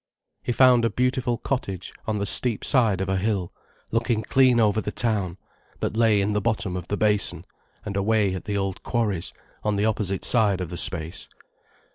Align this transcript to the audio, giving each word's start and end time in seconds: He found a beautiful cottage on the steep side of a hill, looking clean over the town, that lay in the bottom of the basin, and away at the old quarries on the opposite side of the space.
He 0.41 0.51
found 0.51 0.83
a 0.83 0.89
beautiful 0.89 1.37
cottage 1.37 1.93
on 2.07 2.17
the 2.17 2.25
steep 2.25 2.65
side 2.65 3.01
of 3.01 3.07
a 3.07 3.17
hill, 3.17 3.53
looking 3.91 4.23
clean 4.23 4.59
over 4.59 4.81
the 4.81 4.91
town, 4.91 5.37
that 5.79 5.95
lay 5.95 6.21
in 6.21 6.33
the 6.33 6.41
bottom 6.41 6.75
of 6.75 6.87
the 6.87 6.97
basin, 6.97 7.45
and 7.85 7.95
away 7.95 8.33
at 8.33 8.45
the 8.45 8.57
old 8.57 8.81
quarries 8.81 9.31
on 9.63 9.75
the 9.75 9.85
opposite 9.85 10.25
side 10.25 10.59
of 10.59 10.71
the 10.71 10.75
space. 10.77 11.29